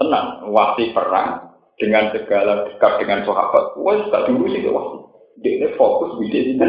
Tenang, 0.00 0.26
wasi 0.50 0.90
perang 0.96 1.52
dengan 1.76 2.10
segala 2.16 2.66
dekat 2.66 2.92
dengan 3.04 3.22
sahabat. 3.28 3.76
Gak 3.76 4.24
dulu 4.26 4.44
sih 4.50 4.66
wasi. 4.66 4.98
Dia 5.44 5.68
fokus 5.76 6.16
bidik 6.18 6.56
itu. 6.56 6.68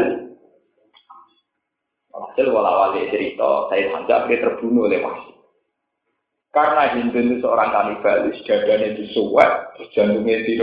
Hasil 2.14 2.46
wala-wali 2.54 3.10
cerita, 3.10 3.66
saya 3.66 3.90
Hamzah 3.90 4.30
terbunuh 4.30 4.86
oleh 4.86 5.02
wasi. 5.02 5.34
Karena 6.54 6.94
Hindu 6.94 7.18
itu 7.18 7.42
seorang 7.42 7.74
kanibalis, 7.74 8.38
dadanya 8.46 8.94
disuwek, 8.94 9.50
terus 9.74 9.90
jantungnya 9.90 10.46
di? 10.46 10.54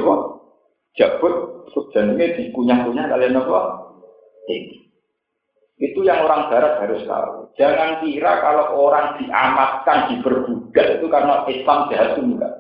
Jabut, 0.95 1.67
terus 1.67 1.85
jantungnya 1.91 2.31
dikunyah-kunyah 2.39 3.05
kalian 3.11 3.35
apa? 3.35 3.59
Tinggi. 4.47 4.80
Itu 5.81 6.05
yang 6.05 6.29
orang 6.29 6.53
barat 6.53 6.77
harus 6.77 7.01
tahu. 7.09 7.49
Jangan 7.57 8.05
kira 8.05 8.37
kalau 8.45 8.77
orang 8.77 9.17
diamatkan, 9.17 10.13
diperbudak 10.13 11.01
itu 11.01 11.05
karena 11.09 11.41
Islam 11.49 11.89
jahat 11.89 12.21
enggak. 12.21 12.53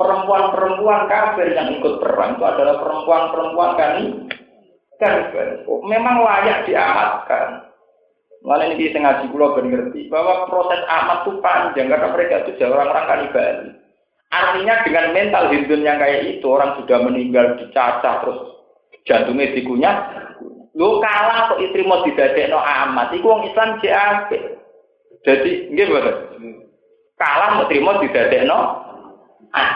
Perempuan-perempuan 0.00 1.06
kafir 1.06 1.52
yang 1.52 1.70
ikut 1.76 2.00
perang 2.00 2.40
itu 2.40 2.42
adalah 2.42 2.82
perempuan-perempuan 2.82 3.70
kan 3.78 3.92
kan 4.96 5.14
memang 5.86 6.16
layak 6.24 6.64
diamatkan. 6.64 7.68
Malah 8.44 8.68
ini 8.72 8.92
ngaji 8.92 9.32
pulau 9.32 9.56
ngerti 9.56 10.12
bahwa 10.12 10.44
proses 10.48 10.84
amat 10.84 11.24
itu 11.24 11.40
panjang 11.40 11.88
karena 11.88 12.08
mereka 12.12 12.44
itu 12.44 12.60
orang-orang 12.64 13.08
kanibal. 13.08 13.56
Artinya 14.28 14.74
dengan 14.84 15.06
mental 15.16 15.44
Hindu 15.48 15.80
yang 15.80 15.96
kayak 15.96 16.26
itu 16.28 16.46
orang 16.48 16.76
sudah 16.76 16.98
meninggal 17.08 17.56
dicacah 17.56 18.20
terus 18.24 18.40
jantungnya 19.08 19.54
dikunyah. 19.56 19.96
Lu 20.74 20.98
kalah 20.98 21.54
kok 21.54 21.62
istri 21.62 21.86
mau 21.86 22.02
no 22.02 22.58
amat, 22.58 23.14
itu 23.14 23.26
orang 23.30 23.46
Islam 23.46 23.70
JAP. 23.78 24.30
Jadi 25.22 25.70
gimana? 25.70 26.12
Kalah 27.14 27.48
mau 27.56 27.66
terima 27.70 27.94
no 28.42 28.58
ah. 29.54 29.72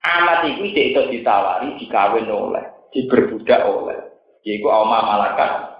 Amat 0.00 0.48
itu 0.48 0.64
dia 0.72 0.90
itu 0.90 1.00
ditawari, 1.12 1.76
dikawin 1.76 2.26
oleh, 2.26 2.64
diberbudak 2.90 3.62
oleh. 3.68 4.00
Yaitu 4.42 4.64
Oma 4.64 5.04
Malakat. 5.04 5.76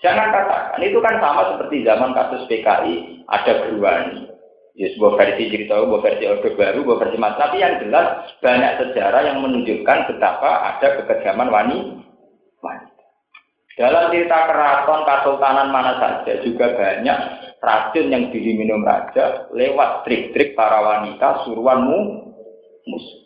Jangan 0.00 0.34
katakan, 0.34 0.82
itu 0.82 0.98
kan 0.98 1.20
sama 1.20 1.54
seperti 1.54 1.84
zaman 1.86 2.16
kasus 2.16 2.48
PKI, 2.48 3.22
ada 3.28 3.52
Berwani. 3.62 4.32
Ya, 4.72 4.88
sebuah 4.96 5.20
versi 5.20 5.52
cerita, 5.52 5.76
sebuah 5.76 6.00
versi 6.00 6.24
orde 6.24 6.56
baru, 6.56 6.80
sebuah 6.80 6.98
versi 7.04 7.16
mas. 7.20 7.36
Tapi 7.36 7.60
yang 7.60 7.76
jelas 7.84 8.24
banyak 8.40 8.72
sejarah 8.80 9.20
yang 9.28 9.44
menunjukkan 9.44 9.98
betapa 10.08 10.50
ada 10.74 10.88
kekejaman 10.96 11.52
wanita. 11.52 12.11
Dalam 13.82 14.14
cerita 14.14 14.46
keraton 14.46 15.02
kesultanan 15.02 15.74
mana 15.74 15.98
saja 15.98 16.38
juga 16.46 16.70
banyak 16.70 17.18
racun 17.58 18.14
yang 18.14 18.30
diminum 18.30 18.86
raja 18.86 19.50
lewat 19.50 20.06
trik-trik 20.06 20.54
para 20.54 20.78
wanita 20.78 21.42
suruhanmu 21.42 21.98
musuh. 22.86 23.18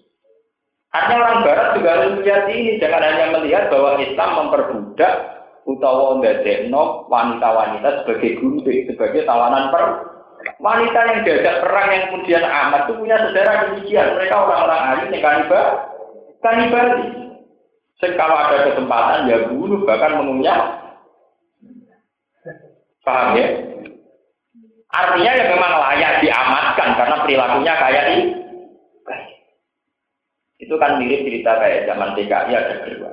Artinya 0.96 1.20
orang 1.28 1.44
Barat 1.44 1.68
juga 1.76 1.88
harus 1.92 2.12
melihat 2.16 2.48
ini, 2.48 2.80
jangan 2.80 3.04
hanya 3.04 3.36
melihat 3.36 3.68
bahwa 3.68 4.00
Islam 4.00 4.30
memperbudak 4.32 5.14
utawa 5.68 6.24
ndadekno 6.24 7.04
wanita-wanita 7.12 7.88
sebagai 8.00 8.40
gunting, 8.40 8.88
sebagai 8.88 9.28
tawanan 9.28 9.68
per 9.68 9.84
wanita 10.56 11.00
yang 11.04 11.20
diajak 11.20 11.60
perang 11.60 11.88
yang 11.92 12.04
kemudian 12.08 12.44
amat 12.48 12.88
itu 12.88 12.92
punya 12.96 13.16
saudara 13.18 13.52
demikian 13.68 14.08
mereka 14.16 14.34
orang-orang 14.40 14.80
alim 14.88 15.08
yang 15.12 15.22
kanibal 15.26 15.66
kanibal 17.96 18.12
kalau 18.20 18.36
ada 18.36 18.56
kesempatan 18.72 19.30
ya 19.30 19.36
bunuh 19.48 19.80
bahkan 19.88 20.20
mengunyah 20.20 20.58
paham 23.02 23.38
ya 23.38 23.46
artinya 24.92 25.32
ya 25.32 25.44
memang 25.52 25.72
layak 25.80 26.12
diamatkan 26.24 26.88
karena 26.96 27.16
perilakunya 27.24 27.72
kayak 27.76 28.04
ini 28.12 28.24
itu 30.56 30.74
kan 30.80 30.98
mirip 30.98 31.20
cerita 31.24 31.52
kayak 31.60 31.84
zaman 31.84 32.16
TKI 32.16 32.52
ada 32.52 32.74
kedua 32.84 33.10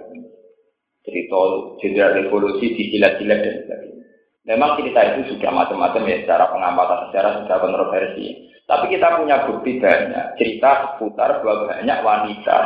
cerita 1.04 1.40
jenderal 1.84 2.16
revolusi 2.16 2.72
di 2.74 2.96
jilat-jilat 2.96 3.40
dan 3.44 3.56
sebagainya. 3.68 4.04
Memang 4.44 4.76
cerita 4.80 5.00
itu 5.04 5.36
sudah 5.36 5.52
macam-macam 5.52 6.04
ya 6.08 6.18
secara 6.24 6.52
pengamatan 6.52 7.00
sejarah 7.08 7.32
sudah 7.44 7.58
kontroversi. 7.60 8.28
Tapi 8.64 8.86
kita 8.96 9.20
punya 9.20 9.44
bukti 9.48 9.80
banyak 9.80 10.40
cerita 10.40 10.96
seputar 10.96 11.44
bahwa 11.44 11.68
banyak 11.68 12.00
wanita 12.00 12.60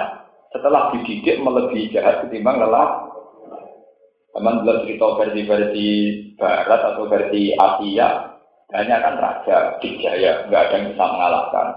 setelah 0.57 0.89
dididik 0.93 1.37
melebihi 1.45 1.93
jahat 1.93 2.25
ketimbang 2.25 2.57
lelah. 2.57 3.05
Teman 4.33 4.65
belum 4.65 4.85
cerita 4.85 5.07
versi-versi 5.17 5.87
Barat 6.37 6.81
atau 6.93 7.09
versi 7.09 7.57
Asia, 7.57 8.37
banyak 8.69 8.99
kan 9.01 9.15
raja 9.17 9.57
dijaya, 9.81 10.45
nggak 10.45 10.63
ada 10.69 10.75
yang 10.77 10.85
bisa 10.93 11.05
mengalahkan. 11.09 11.67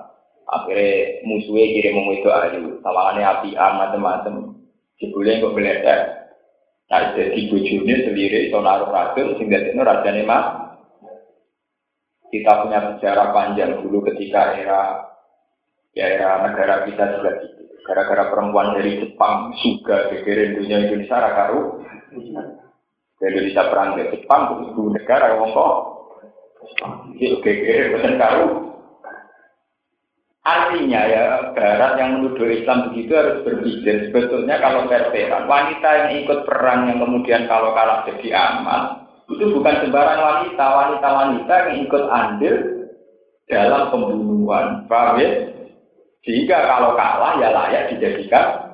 Akhirnya 0.51 1.25
musuhnya 1.25 1.73
kirim 1.73 1.97
itu 2.13 2.29
ayu, 2.29 2.65
tawangannya 2.85 3.25
api 3.25 3.51
macam-macam. 3.57 4.35
Jebulnya 5.01 5.41
kok 5.41 5.57
beledak, 5.57 6.01
Nah, 6.91 7.15
jadi 7.15 7.47
bujurnya 7.47 8.03
sendiri, 8.03 8.51
itu 8.51 8.59
naruh 8.59 8.91
racun, 8.91 9.39
sehingga 9.39 9.63
itu 9.63 9.79
rajanya 9.79 10.27
mas. 10.27 10.47
Kita 12.35 12.67
punya 12.67 12.99
sejarah 12.99 13.31
panjang 13.31 13.79
dulu 13.79 14.03
ketika 14.11 14.59
era 14.59 15.07
era 15.95 16.51
negara 16.51 16.87
kita 16.87 17.23
gitu. 17.23 17.60
Gara-gara 17.85 18.31
perempuan 18.31 18.77
dari 18.77 19.01
Jepang 19.01 19.57
juga 19.61 20.11
geger 20.13 20.59
dunia 20.59 20.87
Indonesia 20.87 21.17
rakaru. 21.17 21.61
Indonesia 23.21 23.63
perang 23.69 24.01
ke 24.01 24.05
Jepang, 24.17 24.43
ibu 24.73 24.83
negara 24.93 25.37
wong 25.37 25.51
kok. 25.53 25.75
Itu 27.21 27.41
geger 27.45 27.97
bukan 27.97 28.15
karu. 28.17 28.49
Artinya 30.41 31.01
ya 31.05 31.25
Barat 31.53 32.01
yang 32.01 32.17
menuduh 32.17 32.49
Islam 32.49 32.89
begitu 32.89 33.13
harus 33.13 33.45
berpikir 33.45 34.09
sebetulnya 34.09 34.57
kalau 34.57 34.89
veteran 34.89 35.45
wanita 35.45 35.89
yang 36.01 36.11
ikut 36.25 36.49
perang 36.49 36.89
yang 36.89 36.97
kemudian 36.97 37.45
kalau 37.45 37.77
kalah 37.77 38.09
jadi 38.09 38.33
aman 38.33 39.05
itu 39.29 39.53
bukan 39.53 39.85
sembarang 39.85 40.19
wanita 40.19 40.65
wanita-wanita 40.65 41.55
yang 41.69 41.77
ikut 41.87 42.05
andil 42.09 42.57
dalam 43.47 43.83
pembunuhan 43.93 44.89
paham 44.89 45.23
ya? 45.23 45.31
Sehingga 46.21 46.57
kalau 46.69 46.93
kalah 46.99 47.41
ya 47.41 47.49
layak 47.49 47.97
dijadikan 47.97 48.71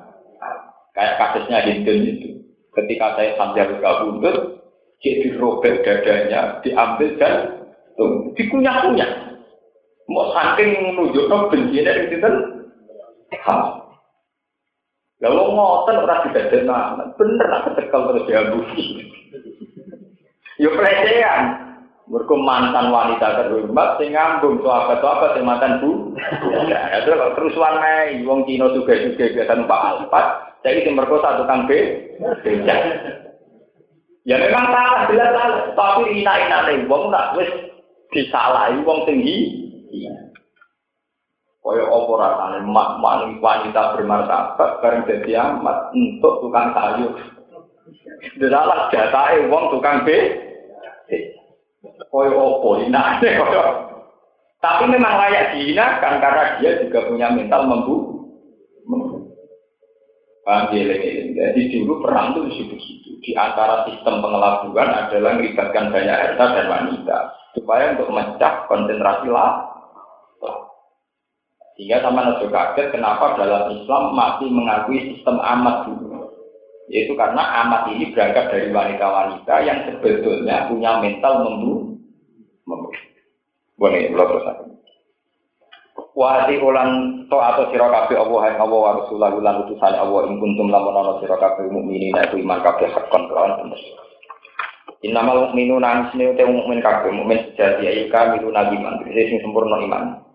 kayak 0.91 1.15
kasusnya 1.21 1.63
Hindu 1.63 1.93
itu. 1.93 2.29
Ketika 2.75 3.17
saya 3.17 3.33
sambil 3.39 3.73
buka 3.73 3.91
buntut, 4.05 4.35
jadi 5.01 5.33
dirobek 5.33 5.81
dadanya, 5.81 6.61
diambil 6.61 7.09
dan 7.17 7.33
dikunyah-kunyah. 8.37 9.11
Mau 10.07 10.29
saking 10.31 10.93
nunjukno 10.93 11.49
benci 11.49 11.81
dari? 11.81 12.15
Ham. 13.43 13.87
Lalu 15.17 15.43
ngotot 15.57 15.97
ora 15.97 16.21
didadekno, 16.23 16.73
bener 17.17 17.47
aku 17.49 17.69
tekel 17.75 18.01
terus 18.07 18.27
diambusi. 18.29 18.83
Yo 20.61 20.73
pelecehan. 20.77 21.65
Mergo 22.07 22.39
mantan 22.39 22.87
wanita 22.87 23.35
terhormat 23.35 23.99
sing 23.99 24.15
ngambung 24.15 24.63
sahabat-sahabat 24.63 25.35
sing 25.35 25.43
mantan 25.43 25.83
bu. 25.83 26.06
Ya, 26.67 26.81
itu 26.97 27.13
kerusuhan 27.13 27.77
naik, 27.77 28.25
wong 28.25 28.41
Cina 28.49 28.73
juga 28.73 28.97
juga 28.97 29.29
biasa 29.37 29.53
numpak 29.53 29.83
alpat, 29.85 30.25
jadi 30.65 30.81
sing 30.81 30.97
merkosa 30.97 31.37
tukang 31.37 31.69
B. 31.69 31.71
Ya 34.27 34.35
memang 34.35 34.65
salah, 34.73 35.07
jelas 35.07 35.29
salah, 35.31 35.61
tapi 35.77 36.19
ina-ina 36.19 36.67
wong 36.89 37.13
nak 37.13 37.37
wis 37.39 37.47
disalahi 38.11 38.81
wong 38.83 39.07
tinggi 39.07 39.67
Iya. 39.87 40.13
Kaya 41.63 41.83
apa 41.83 42.13
rasanya 42.15 42.59
mak 42.63 43.03
wanita 43.43 43.95
bermartabat 43.95 44.71
bareng 44.79 45.03
jadi 45.07 45.31
amat 45.51 45.91
untuk 45.95 46.43
tukang 46.43 46.71
sayur. 46.71 47.11
Dalam 48.39 48.87
jatahe 48.91 49.47
wong 49.51 49.71
tukang 49.75 50.03
B. 50.03 50.11
Kaya 52.07 52.35
apa 52.35 52.69
inane 52.83 53.29
kaya. 53.35 53.63
Tapi 54.57 54.83
memang 54.89 55.13
layak 55.21 55.53
dihinakan 55.53 56.13
karena 56.17 56.43
dia 56.57 56.71
juga 56.81 56.99
punya 57.07 57.27
mental 57.29 57.69
membu. 57.69 57.95
Ya, 60.47 60.63
Jadi 60.71 61.61
dulu 61.75 61.99
perang 62.07 62.39
itu 62.39 62.71
begitu. 62.71 63.09
Di 63.19 63.35
antara 63.35 63.83
sistem 63.83 64.23
pengelabuan 64.23 64.89
adalah 64.89 65.35
melibatkan 65.35 65.91
banyak 65.91 66.15
harta 66.15 66.45
dan 66.55 66.65
wanita. 66.71 67.17
Supaya 67.51 67.99
untuk 67.99 68.09
mecah 68.15 68.63
konsentrasi 68.71 69.27
lah 69.27 69.77
sehingga 71.77 72.01
sama 72.01 72.25
Nabi 72.25 72.49
kaget 72.49 72.89
kenapa 72.89 73.37
dalam 73.37 73.69
Islam 73.69 74.17
masih 74.17 74.49
mengakui 74.49 75.13
sistem 75.13 75.37
amat 75.37 75.85
dulu. 75.85 76.25
Yaitu 76.89 77.13
karena 77.13 77.43
amat 77.63 77.93
ini 77.93 78.09
berangkat 78.17 78.49
dari 78.49 78.73
wanita-wanita 78.73 79.55
yang 79.61 79.85
sebetulnya 79.85 80.65
punya 80.65 80.97
mental 80.97 81.45
membunuh. 81.45 81.76
Boleh, 83.77 84.09
belum 84.09 84.25
terus 84.25 84.45
Wahai 86.17 86.57
ulang 86.57 87.25
to 87.29 87.37
atau 87.37 87.69
sira 87.69 87.93
kabeh 87.93 88.17
Allah 88.17 88.49
yang 88.49 88.57
Allah 88.65 88.79
wa 88.81 88.91
Rasulullah 89.01 89.37
lan 89.37 89.69
utusan 89.69 89.93
Allah 89.93 90.25
ing 90.25 90.41
kuntum 90.41 90.73
lamun 90.73 90.97
ana 90.97 91.21
sira 91.21 91.37
kabeh 91.37 91.69
mukminin 91.69 92.17
iku 92.17 92.41
iman 92.41 92.57
kabeh 92.65 92.89
hakon 92.89 93.29
kelawan. 93.29 93.69
Innamal 95.05 95.53
mu'minuna 95.53 96.09
ansine 96.09 96.33
te 96.33 96.41
mukmin 96.41 96.81
kabeh 96.81 97.13
mukmin 97.13 97.53
sejati 97.53 97.85
ayu 97.85 98.09
kamilu 98.09 98.49
nabi 98.49 98.81
man 98.81 98.97
sing 99.13 99.37
sempurna 99.45 99.77
iman. 99.77 100.25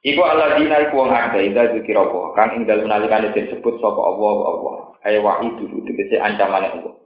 Iku 0.00 0.24
alladzina 0.24 0.88
iku 0.88 1.04
wong 1.04 1.12
akeh 1.12 1.52
ida 1.52 1.68
zikir 1.76 2.00
apa 2.00 2.32
kang 2.32 2.56
ing 2.56 2.64
dalem 2.64 2.88
nalikane 2.88 3.28
disebut 3.36 3.76
sapa 3.76 4.00
Allah 4.00 4.36
Allah. 4.56 4.74
Ayo 5.04 5.20
wahidu 5.20 5.68
tegese 5.84 6.16
ancamane 6.16 6.72
Allah. 6.80 6.96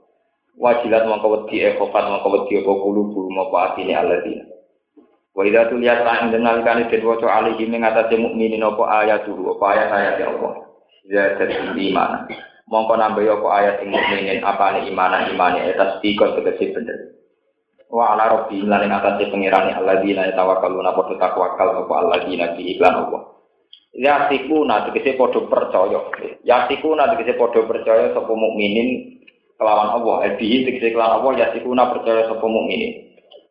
Wajilat 0.55 1.03
mongko 1.03 1.27
wedi 1.35 1.67
e 1.67 1.75
khofat 1.75 2.07
mongko 2.07 2.31
wedi 2.31 2.63
apa 2.63 2.71
kulubu 2.79 3.27
mongko 3.27 3.55
atine 3.59 3.91
alladzina. 3.91 4.54
Wa 5.35 5.43
idza 5.43 5.67
tuliyat 5.67 6.07
lan 6.07 6.31
denal 6.31 6.63
kan 6.63 6.87
den 6.87 7.03
waca 7.03 7.27
alihi 7.27 7.67
ing 7.67 7.83
atase 7.83 8.15
mukminin 8.15 8.63
apa 8.63 9.03
ayat 9.03 9.27
dulu 9.27 9.59
apa 9.59 9.65
ayat 9.75 9.89
ayat 9.91 10.15
ya 10.23 10.27
Allah. 10.31 10.53
Ya 11.11 11.23
jadi 11.35 11.75
iman. 11.75 12.31
Mongko 12.71 12.95
nambah 12.95 13.43
apa 13.43 13.47
ayat 13.59 13.75
ing 13.83 13.91
mukminin 13.91 14.39
apa 14.47 14.79
ne 14.79 14.87
imanan 14.87 15.27
imane 15.35 15.67
etas 15.75 15.99
dikon 15.99 16.39
tegese 16.39 16.71
bener. 16.71 17.19
Wa 17.91 18.15
ala 18.15 18.31
rabbi 18.31 18.63
lan 18.63 18.87
ing 18.87 18.95
atase 18.95 19.27
pengirane 19.27 19.75
alladzina 19.75 20.23
tawakkaluna 20.31 20.95
padha 20.95 21.19
takwakal 21.19 21.83
apa 21.83 21.93
alladzina 21.99 22.55
bi 22.55 22.71
iklan 22.71 22.95
Allah. 22.95 23.35
Ya 23.91 24.31
sikuna 24.31 24.87
tegese 24.87 25.19
padha 25.19 25.43
percaya. 25.51 25.99
Ya 26.47 26.63
sikuna 26.71 27.11
tegese 27.11 27.35
padha 27.35 27.59
percaya 27.67 28.15
sapa 28.15 28.31
mukminin 28.31 29.19
kelawan 29.59 29.99
Allah. 29.99 30.31
Ebi 30.31 30.63
tegese 30.63 30.95
kelawan 30.95 31.19
Allah 31.19 31.31
ya 31.43 31.47
sikuna 31.51 31.91
percaya 31.91 32.23
sapa 32.31 32.47
mukminin 32.47 33.05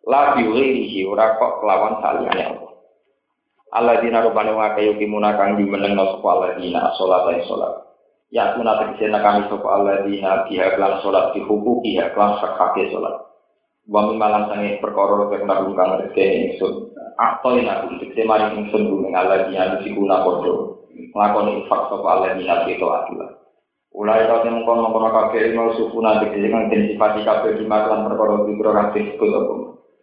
la 0.05 0.37
biwirihi 0.37 1.09
ora 1.09 1.41
kok 1.41 1.65
kelawan 1.65 2.01
saliyane 2.05 2.45
Allah. 2.45 2.73
Allah 3.75 3.99
dina 4.05 4.23
rubane 4.23 4.53
wa 4.55 4.77
kayu 4.77 4.95
kimuna 5.01 5.35
kang 5.35 5.59
dimeneng 5.59 5.99
no 5.99 6.15
sapa 6.15 6.29
Allah 6.31 6.51
dina 6.61 6.95
salat 6.95 7.23
lan 7.27 7.43
salat. 7.49 7.75
Ya 8.31 8.55
kuna 8.55 8.79
tegese 8.79 9.11
kami 9.11 9.51
sapa 9.51 9.67
Allah 9.67 10.05
dina 10.07 10.47
biha 10.47 10.79
lan 10.79 11.03
salat 11.03 11.35
di 11.35 11.41
hukuki 11.43 11.99
ya 11.99 12.13
lan 12.15 12.39
sakake 12.39 12.93
salat. 12.93 13.17
Wa 13.91 14.07
mimalan 14.07 14.53
sange 14.53 14.79
perkara 14.79 15.27
kang 15.33 15.43
nabi 15.49 15.73
kang 15.75 15.91
rezeki 15.99 16.55
ingsun. 16.55 16.95
Atau 17.19 17.59
ina 17.59 17.89
tegese 17.89 18.23
mari 18.29 18.47
ingsun 18.55 18.87
gumeng 18.93 19.17
Allah 19.17 19.49
dina 19.49 19.81
sikuna 19.83 20.23
padha. 20.23 20.55
Nglakoni 20.95 21.65
infak 21.65 21.81
sapa 21.91 22.07
Allah 22.07 22.39
dina 22.39 22.69
itu 22.71 22.87
atulah. 22.87 23.31
Ulai 23.95 24.27
kau 24.27 24.43
temu 24.43 24.67
kono 24.67 24.91
kono 24.91 25.09
kakek 25.11 25.55
mau 25.55 25.71
suku 25.71 26.03
nanti 26.03 26.27
kejadian 26.27 26.67
dan 26.67 26.83
sifat 26.91 27.23
kabeh 27.23 27.55
di 27.59 27.63
makan 27.63 28.11
perkara 28.11 28.43
di 28.43 28.53
kurang 28.59 28.91
disebut 28.91 29.31
apa. 29.31 29.55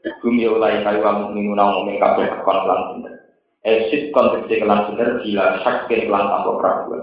Gum 0.01 0.35
ya 0.41 0.49
ulai 0.49 0.81
kali 0.81 0.97
wa 0.97 1.13
mukminu 1.13 1.53
na 1.53 1.77
mukmin 1.77 2.01
kabeh 2.01 2.25
kon 2.41 2.57
lan 2.65 2.79
bener. 2.97 3.13
Esit 3.61 4.09
konteks 4.09 4.49
iki 4.49 4.65
lan 4.65 4.89
bener 4.89 5.21
bila 5.21 5.61
sakke 5.61 6.09
lan 6.09 6.25
tanpa 6.25 6.51
keraguan. 6.57 7.01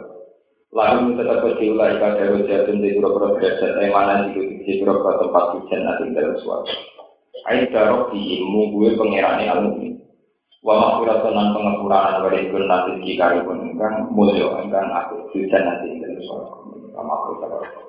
Lalu 0.74 1.14
kita 1.14 1.22
dapat 1.24 1.52
diulai 1.62 1.96
pada 1.96 2.24
wajah 2.28 2.58
tentang 2.66 2.92
guru 2.98 3.08
guru 3.14 3.28
biasa 3.38 3.64
temanan 3.78 4.34
di 4.34 4.72
guru 4.82 5.00
guru 5.00 5.14
tempat 5.16 5.44
hujan 5.54 5.80
nanti 5.86 6.12
dalam 6.12 6.34
suatu. 6.42 6.74
Aida 7.46 7.70
darok 7.70 8.10
di 8.12 8.42
ilmu 8.42 8.74
gue 8.74 8.98
pengerane 8.98 9.46
alumni. 9.46 9.94
Wa 10.60 10.74
makfiratun 10.74 11.38
an 11.38 11.54
pengepuraan 11.54 12.20
wa 12.20 12.28
rizqun 12.34 12.66
nanti 12.66 12.90
jika 13.06 13.38
ribun 13.38 13.72
ingkang 13.72 14.10
mulio 14.10 14.58
ingkang 14.58 14.90
aku 14.90 15.30
kitchen 15.30 15.62
nanti 15.62 16.02
dalam 16.02 16.20
suatu. 16.26 16.74
Wa 16.92 17.00
makfiratun 17.06 17.62
an 17.62 17.87